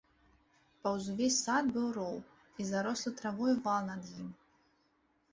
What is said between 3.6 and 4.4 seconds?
вал над ім.